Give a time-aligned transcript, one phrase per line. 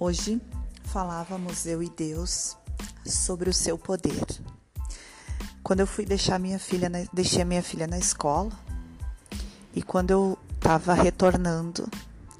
[0.00, 0.40] Hoje
[0.84, 2.56] falávamos eu e Deus
[3.04, 4.24] sobre o seu poder.
[5.60, 8.52] Quando eu fui deixar minha filha, na, deixei minha filha na escola
[9.74, 11.88] e quando eu estava retornando,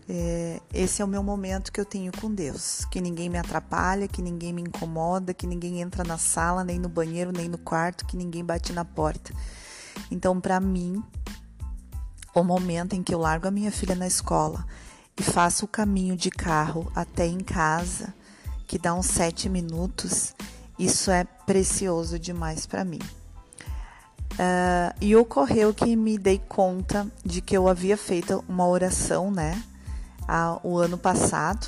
[0.08, 4.06] é, esse é o meu momento que eu tenho com Deus, que ninguém me atrapalha,
[4.06, 8.06] que ninguém me incomoda, que ninguém entra na sala, nem no banheiro, nem no quarto,
[8.06, 9.34] que ninguém bate na porta.
[10.12, 11.02] Então, para mim,
[12.32, 14.64] o momento em que eu largo a minha filha na escola
[15.18, 18.14] e faço o caminho de carro até em casa,
[18.66, 20.34] que dá uns sete minutos,
[20.78, 23.00] isso é precioso demais para mim.
[24.34, 29.60] Uh, e ocorreu que me dei conta de que eu havia feito uma oração, né,
[30.62, 31.66] o ano passado,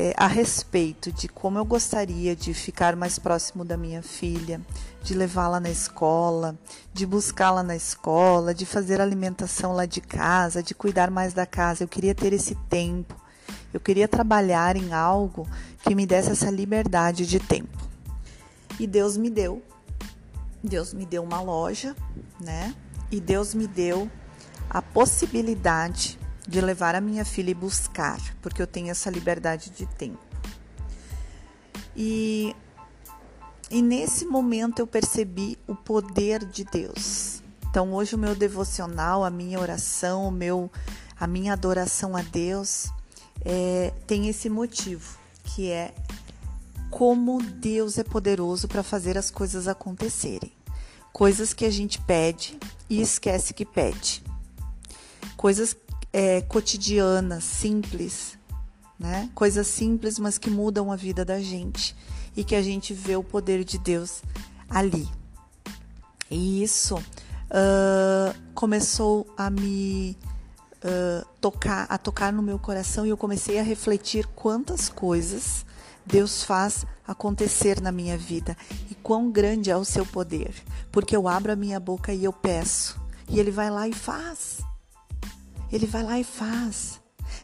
[0.00, 4.60] é, a respeito de como eu gostaria de ficar mais próximo da minha filha,
[5.02, 6.56] de levá-la na escola,
[6.94, 11.82] de buscá-la na escola, de fazer alimentação lá de casa, de cuidar mais da casa.
[11.82, 13.20] Eu queria ter esse tempo.
[13.74, 15.48] Eu queria trabalhar em algo
[15.82, 17.76] que me desse essa liberdade de tempo.
[18.78, 19.60] E Deus me deu.
[20.62, 21.96] Deus me deu uma loja,
[22.40, 22.72] né?
[23.10, 24.08] E Deus me deu
[24.70, 26.17] a possibilidade
[26.48, 30.18] de levar a minha filha e buscar, porque eu tenho essa liberdade de tempo.
[31.94, 32.56] E,
[33.70, 37.42] e nesse momento eu percebi o poder de Deus.
[37.68, 40.70] Então hoje o meu devocional, a minha oração, o meu,
[41.20, 42.88] a minha adoração a Deus
[43.44, 45.94] é, tem esse motivo, que é
[46.90, 50.50] como Deus é poderoso para fazer as coisas acontecerem.
[51.12, 54.22] Coisas que a gente pede e esquece que pede.
[55.36, 55.76] Coisas
[56.12, 58.38] é, cotidianas, simples,
[58.98, 59.30] né?
[59.34, 61.94] Coisas simples, mas que mudam a vida da gente
[62.36, 64.22] e que a gente vê o poder de Deus
[64.68, 65.08] ali.
[66.30, 70.16] E isso uh, começou a me
[70.84, 75.64] uh, tocar, a tocar no meu coração e eu comecei a refletir quantas coisas
[76.04, 78.56] Deus faz acontecer na minha vida
[78.90, 80.54] e quão grande é o seu poder,
[80.90, 84.67] porque eu abro a minha boca e eu peço e Ele vai lá e faz.
[85.72, 87.00] Ele vai lá e faz.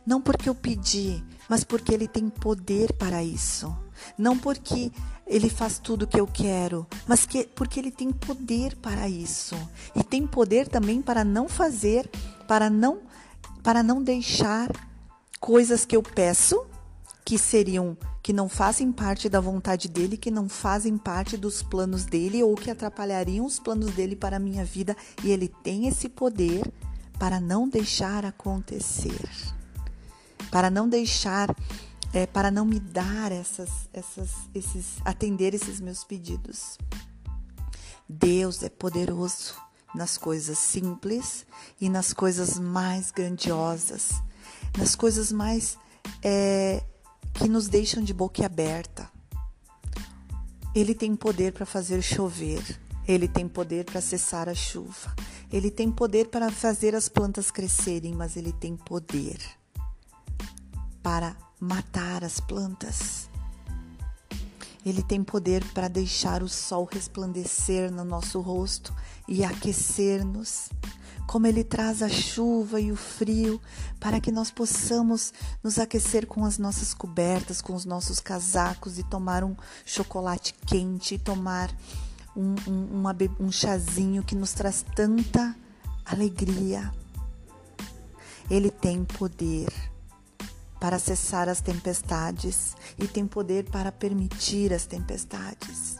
[0.06, 3.74] Não porque eu pedi, mas porque ele tem poder para isso.
[4.16, 4.90] Não porque
[5.26, 9.56] ele faz tudo o que eu quero, mas que, porque ele tem poder para isso.
[9.94, 12.10] E tem poder também para não fazer,
[12.46, 13.00] para não
[13.62, 14.70] para não deixar
[15.40, 16.66] coisas que eu peço
[17.24, 22.04] que seriam que não fazem parte da vontade dele, que não fazem parte dos planos
[22.04, 26.08] dele ou que atrapalhariam os planos dele para a minha vida, e ele tem esse
[26.08, 26.62] poder
[27.18, 29.28] para não deixar acontecer,
[30.50, 31.54] para não deixar,
[32.12, 36.78] é, para não me dar essas, essas, esses, atender esses meus pedidos.
[38.08, 39.54] Deus é poderoso
[39.94, 41.46] nas coisas simples
[41.80, 44.10] e nas coisas mais grandiosas,
[44.76, 45.78] nas coisas mais
[46.22, 46.82] é,
[47.34, 49.08] que nos deixam de boca aberta.
[50.74, 55.14] Ele tem poder para fazer chover, ele tem poder para cessar a chuva,
[55.52, 59.38] ele tem poder para fazer as plantas crescerem, mas ele tem poder
[61.02, 63.28] para matar as plantas.
[64.84, 68.94] Ele tem poder para deixar o sol resplandecer no nosso rosto
[69.26, 70.68] e aquecer-nos.
[71.26, 73.58] Como ele traz a chuva e o frio
[73.98, 79.02] para que nós possamos nos aquecer com as nossas cobertas, com os nossos casacos e
[79.04, 79.56] tomar um
[79.86, 81.74] chocolate quente, e tomar
[82.36, 85.56] um, um, uma, um chazinho que nos traz tanta
[86.04, 86.92] alegria.
[88.50, 89.72] Ele tem poder
[90.78, 95.96] para cessar as tempestades e tem poder para permitir as tempestades.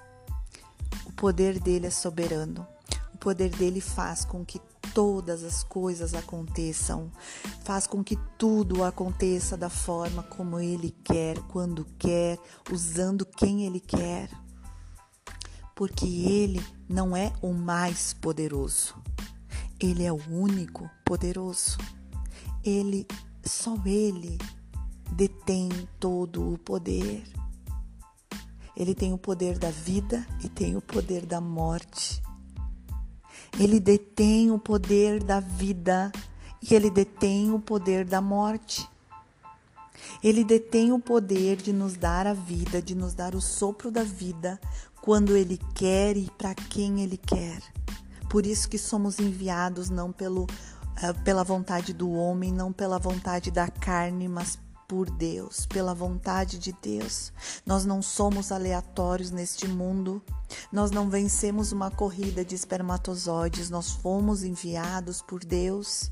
[1.06, 2.66] O poder dele é soberano.
[3.14, 4.60] O poder dele faz com que
[4.92, 7.10] todas as coisas aconteçam,
[7.64, 12.38] faz com que tudo aconteça da forma como ele quer, quando quer,
[12.70, 14.28] usando quem ele quer
[15.74, 18.94] porque Ele não é o mais poderoso.
[19.80, 21.78] Ele é o único poderoso.
[22.62, 23.06] Ele,
[23.44, 24.38] só Ele
[25.12, 25.68] detém
[25.98, 27.24] todo o poder.
[28.76, 32.22] Ele tem o poder da vida e tem o poder da morte.
[33.58, 36.10] Ele detém o poder da vida
[36.60, 38.88] e ele detém o poder da morte.
[40.22, 44.02] Ele detém o poder de nos dar a vida, de nos dar o sopro da
[44.02, 44.60] vida
[45.00, 47.62] quando ele quer e para quem ele quer.
[48.30, 53.50] Por isso que somos enviados não pelo, uh, pela vontade do homem, não pela vontade
[53.50, 54.58] da carne, mas
[54.88, 57.32] por Deus, pela vontade de Deus.
[57.66, 60.22] Nós não somos aleatórios neste mundo.
[60.72, 66.10] Nós não vencemos uma corrida de espermatozoides, nós fomos enviados por Deus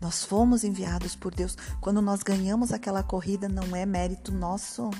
[0.00, 1.56] Nós fomos enviados por Deus.
[1.80, 4.90] Quando nós ganhamos aquela corrida, não é mérito nosso.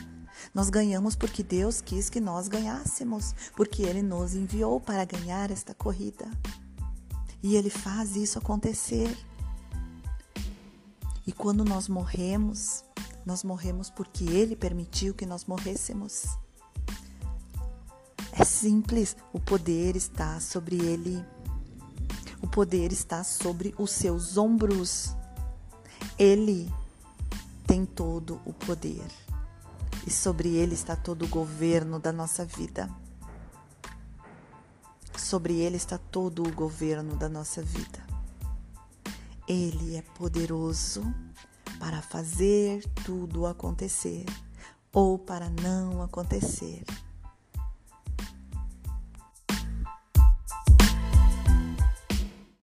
[0.54, 5.74] Nós ganhamos porque Deus quis que nós ganhássemos, porque Ele nos enviou para ganhar esta
[5.74, 6.30] corrida.
[7.42, 9.16] E Ele faz isso acontecer.
[11.26, 12.84] E quando nós morremos,
[13.24, 16.26] nós morremos porque Ele permitiu que nós morrêssemos.
[18.32, 21.24] É simples, o poder está sobre Ele.
[22.42, 25.14] O poder está sobre os seus ombros.
[26.18, 26.72] Ele
[27.66, 29.06] tem todo o poder
[30.06, 32.90] e sobre ele está todo o governo da nossa vida.
[35.16, 38.00] Sobre ele está todo o governo da nossa vida.
[39.46, 41.02] Ele é poderoso
[41.78, 44.24] para fazer tudo acontecer
[44.92, 46.84] ou para não acontecer.